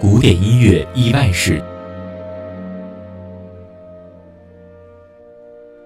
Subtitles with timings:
[0.00, 1.62] 古典音乐意外史。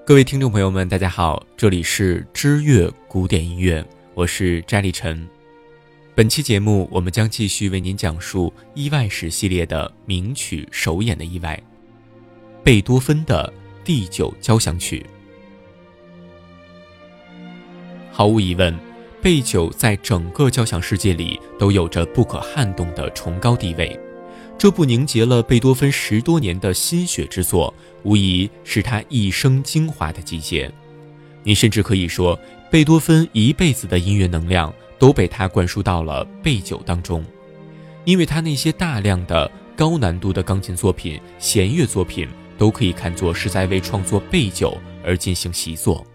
[0.06, 5.28] 各位听众朋友们，大家好，这里是知乐古典音乐，我是摘立晨。
[6.14, 11.60] 本期节目，我们将继续为您讲述意外史系列的名曲首演的意外——
[12.62, 13.52] 贝多芬的
[13.82, 15.04] 第九交响曲。
[18.12, 18.72] 毫无疑问，
[19.20, 23.98] 贝九在整个交响世界里都有着不可撼动的崇高地位。
[24.64, 30.72] 这部凝结了贝多芬十多年的心血之作，无疑是他一生精华的集结。
[31.42, 32.40] 你甚至可以说，
[32.70, 37.22] 贝多芬一辈子的音乐能量都被他灌输到了贝九当中，
[38.06, 46.06] 因为他那些大量的高难度的钢琴作品、弦乐作品，都可以看作是在为创作贝九而进行习作。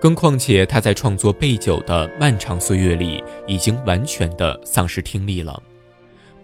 [0.00, 5.62] 更况且，他在创作贝九的漫长岁月里，已经完全的丧失听力了。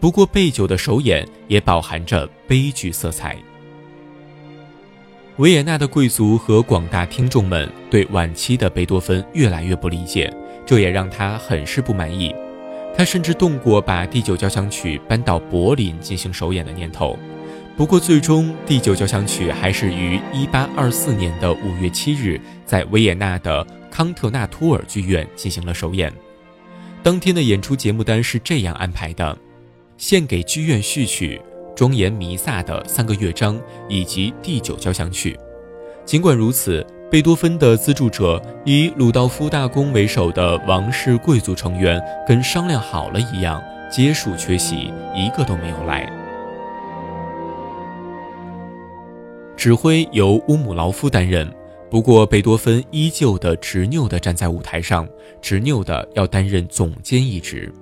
[0.01, 3.37] 不过，贝九的首演也饱含着悲剧色彩。
[5.39, 10.33] 维也纳的贵族和广大听众们对晚期的贝多芬越来越不理解，
[10.65, 12.35] 这也让他很是不满意。
[12.97, 17.19] 他甚至动过把第九交响曲搬到柏林进行首演的念头。
[17.77, 26.13] 不过，最终第九交响曲还是于1824年的5月7日在维也纳的康特纳图尔剧院进行了首演。
[27.03, 29.37] 当天的演出节目单是这样安排的。
[29.97, 31.41] 献给剧院序曲、
[31.75, 35.39] 庄严弥撒的三个乐章以及第九交响曲。
[36.05, 46.11] 尽管如此，贝多芬的资助者以鲁道夫大公为首的王室贵族成员跟商量好了一样，皆数缺席，一个都没有来。
[49.57, 51.51] 指挥由乌姆劳夫担任，
[51.89, 55.09] 不过贝多芬依旧的执拗地站在舞台上，
[55.41, 57.73] 执拗地要担任总监一职。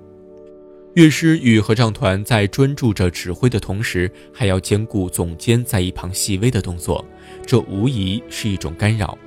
[0.93, 7.03] 乐师与合唱团在专注着指挥的同时，还要兼顾总监在一旁细微的动作，
[7.47, 9.17] 这无疑是一种干扰。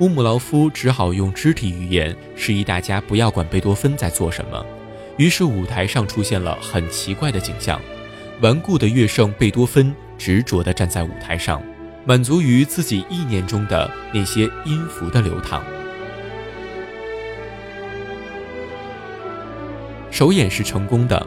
[0.00, 4.66] 乌姆劳夫只好用肢体语言示意大家不要管贝多芬在做什么。
[5.16, 7.80] 于是舞台上出现了很奇怪的景象：
[8.42, 11.62] 顽固的乐圣贝多芬执着地站在舞台上，
[12.04, 15.64] 满足于自己意念中的那些音符的流淌。
[20.12, 21.26] 首演是成功的，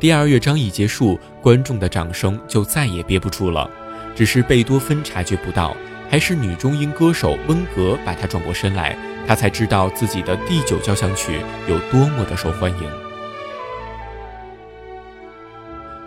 [0.00, 3.70] 第二乐章一结束，观众的掌声就再也憋不住了。
[4.12, 5.76] 只是贝多芬察觉不到，
[6.10, 12.90] 还是女中音歌手温格把他转过身来，他才知道自己的第九交响曲有多么的受欢迎。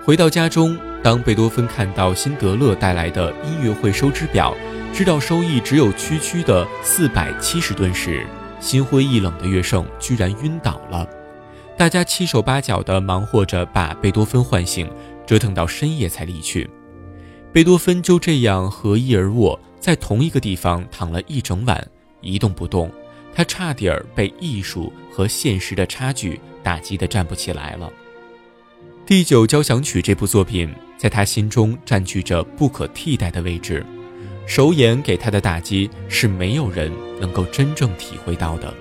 [0.04, 4.54] 回到家中，当贝多芬看到辛德勒带来的音乐会收支表，
[4.94, 8.28] 知道收益只有区区的四百七十吨时，
[8.60, 11.08] 心灰意冷的乐圣居然晕倒了。
[11.78, 14.90] 大家七手八脚地忙活着把贝多芬唤醒，
[15.28, 16.68] 折腾到深夜才离去。
[17.54, 21.88] 贝多芬就这样合衣而卧，在同一个地方躺了一整晚，
[22.20, 22.92] 一动不动。
[23.32, 27.94] 他差点儿被艺术和现实的差距打击得站不起来了。
[29.06, 33.86] 第九交响曲这部作品在他心中占据着不可替代的位置，
[34.48, 38.74] 首演给他的打击是没有人能够真正体会到的。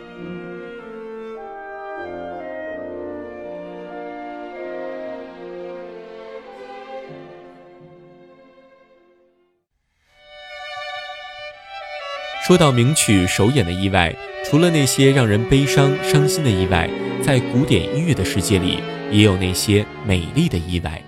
[12.47, 14.15] 说到名曲首演的意外，
[14.45, 16.89] 除了那些让人悲伤伤心的意外，
[17.21, 18.79] 在古典音乐的世界里，
[19.11, 21.03] 也有那些美丽的意外。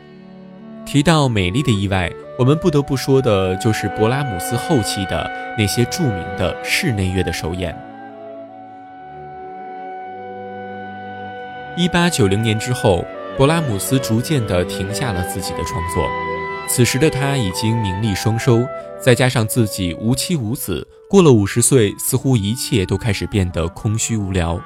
[0.85, 7.73] 提到美丽的意外，我们不得不说的就是勃拉姆斯后期的那些著名的室内乐的首演。
[11.77, 13.05] 一八九零年之后，
[13.39, 16.11] 勃拉姆斯逐渐地停下了自己的创作。
[16.69, 18.65] 此时的他已经名利双收，
[19.01, 24.61] 再加上自己无妻无子，过了五十岁，似乎一切都开始变得空虚无聊。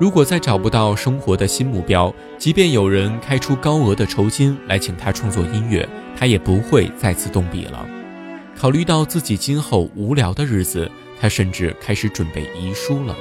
[0.00, 5.88] 如果再找不到生活的新目标，即便有人开出高额的酬金来请他创作音乐，
[6.18, 7.86] 他也不会再次动笔了。
[8.56, 10.90] 考虑到自己今后无聊的日子，
[11.20, 13.14] 他甚至开始准备遗书了。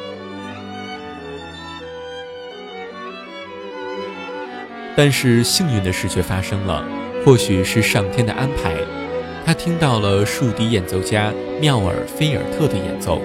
[4.96, 7.03] 但是幸运的事却发生了。
[7.26, 8.76] 或许是上天的安排，
[9.46, 13.22] 他听到了竖笛演奏家妙尔菲尔特的演奏。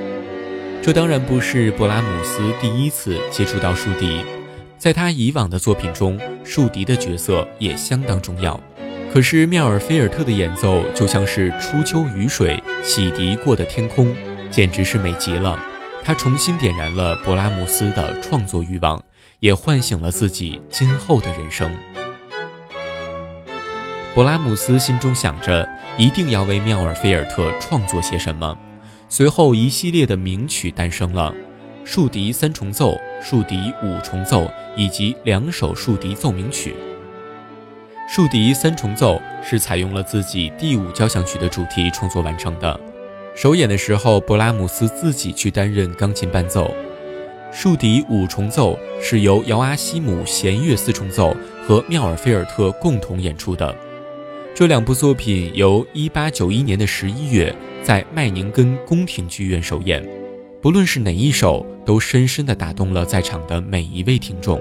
[0.81, 4.21] 这当然不是勃拉姆斯第一次接触到竖笛，
[4.79, 8.59] 在他以往的作品中，竖笛的角色也相当重要。
[9.13, 14.15] 可是妙尔菲尔特的演奏就像是初秋雨水洗涤过的天空，
[14.49, 15.59] 简直是美极了。
[16.05, 19.03] 他重新点燃了勃拉姆斯的创作欲望，
[19.41, 21.75] 也唤醒了自己今后的人生。
[24.19, 25.65] 勃拉姆斯心中想着，
[25.97, 28.59] 一定要为妙尔菲尔特创作些什么。
[29.09, 31.33] 随后，一系列的名曲诞生了：
[31.85, 36.75] 竖笛三重奏、竖笛五重奏以及两首竖笛奏鸣曲。
[38.09, 42.81] 竖笛三重奏是采用了自己第五交响曲的主题创作完成的。
[43.37, 46.75] 首演的时候，勃拉姆斯自己去担任钢琴伴奏。
[47.53, 51.33] 竖笛五重奏是由姚阿西姆弦乐四重奏
[51.65, 53.73] 和妙尔菲尔特共同演出的。
[54.55, 60.05] 这两部作品由1891年的11月在麦宁根宫廷剧院首演，
[60.61, 64.61] 不论是哪一首，都深深地打动了在场的每一位听众。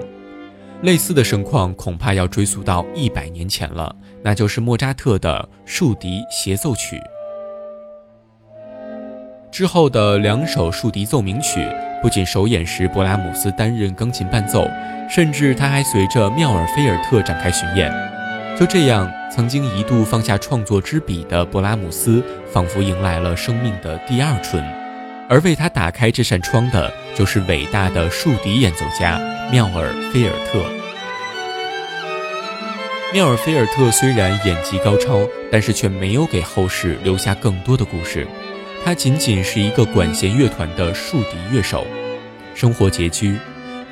[0.84, 7.02] 类似的盛况恐怕要追溯到一百年前了，那就是莫扎特的竖笛协奏曲。
[9.52, 11.68] 之后的两首竖笛奏鸣曲，
[12.04, 14.68] 不仅首演时勃拉姆斯担任钢琴伴奏，
[15.10, 17.92] 甚至他还随着妙尔菲尔特展开巡演。
[18.60, 24.64] 就这样，曾经一度放下创作之笔的勃拉姆斯，仿佛迎来了生命的第二春。
[25.30, 29.20] 而为他打开这扇窗的，就是伟大的竖笛演奏家
[29.52, 30.66] 妙尔菲尔特。
[33.14, 35.22] 妙尔菲尔特虽然演技高超，
[35.52, 38.26] 但是却没有给后世留下更多的故事。
[38.84, 41.86] 他仅仅是一个管弦乐团的竖笛乐手，
[42.56, 43.38] 生活拮据。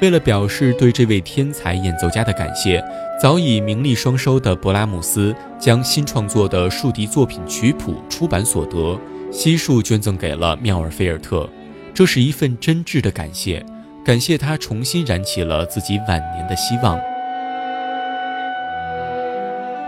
[0.02, 2.84] 为了表示对这位天才演奏家的感谢，
[3.20, 9.00] 早已名利双收的勃拉姆斯将新创作的竖笛作品曲谱出版所得
[9.32, 11.50] 悉数捐赠给了妙尔菲尔特。
[11.94, 13.66] 这是一份真挚的感谢，
[14.04, 17.00] 感谢他重新燃起了自己晚年的希望。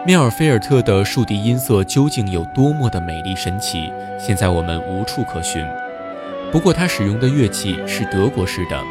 [0.06, 5.62] 妙尔菲尔特的竖笛音色究竟有多么的美丽神奇，现在我们无处可寻。
[6.50, 8.82] 不过他使用的乐器是德国式的。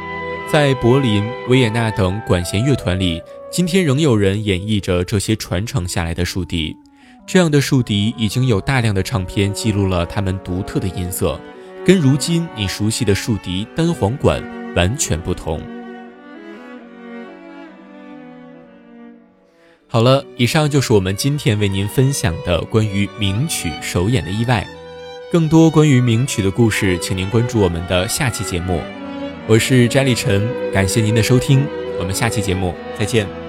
[0.51, 3.21] 在柏林、维也纳等管弦乐团里，
[3.51, 6.75] 今天仍有人演绎着这些传承下来的竖笛。
[7.27, 11.39] 这样的竖笛已经有大量的唱片记录了它们独特的音色，
[11.85, 14.41] 跟如今你熟悉的竖笛单簧管
[14.77, 15.61] 完全不同。
[19.89, 24.65] 好了，以上就是我们今天为您分享的关于名曲首演的意外。
[25.33, 28.81] 更多关于名曲的故事，请您关注我们的下期节目。
[29.49, 31.65] 我是詹立晨，感谢您的收听，
[32.01, 33.46] 我们下期节目再见。